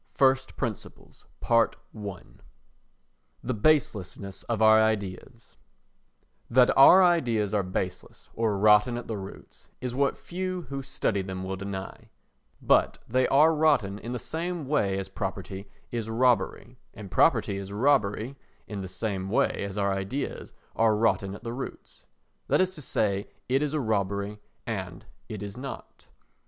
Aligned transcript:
XX 0.15 0.17
First 0.17 0.57
Principles 0.57 1.27
The 3.43 3.53
Baselessness 3.53 4.41
of 4.49 4.59
Our 4.59 4.79
Ideas 4.81 5.57
THAT 6.49 6.75
our 6.75 7.03
ideas 7.03 7.53
are 7.53 7.61
baseless, 7.61 8.27
or 8.33 8.57
rotten 8.57 8.97
at 8.97 9.07
the 9.07 9.15
roots, 9.19 9.67
is 9.79 9.93
what 9.93 10.17
few 10.17 10.63
who 10.69 10.81
study 10.81 11.21
them 11.21 11.43
will 11.43 11.55
deny; 11.55 12.09
but 12.59 12.97
they 13.07 13.27
are 13.27 13.53
rotten 13.53 13.99
in 13.99 14.11
the 14.11 14.17
same 14.17 14.65
way 14.67 14.97
as 14.97 15.07
property 15.07 15.69
is 15.91 16.09
robbery, 16.09 16.79
and 16.95 17.11
property 17.11 17.57
is 17.57 17.71
robbery 17.71 18.35
in 18.65 18.81
the 18.81 18.87
same 18.87 19.29
way 19.29 19.63
as 19.63 19.77
our 19.77 19.93
ideas 19.93 20.51
are 20.75 20.95
rotten 20.95 21.35
at 21.35 21.43
the 21.43 21.53
roots, 21.53 22.07
that 22.47 22.59
is 22.59 22.73
to 22.73 22.81
say 22.81 23.27
it 23.47 23.61
is 23.61 23.75
a 23.75 23.79
robbery 23.79 24.39
and 24.65 25.05
it 25.29 25.43
is 25.43 25.55
not. 25.55 26.07